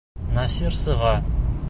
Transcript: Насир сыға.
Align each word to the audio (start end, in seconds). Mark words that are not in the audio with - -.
Насир 0.37 0.79
сыға. 0.79 1.13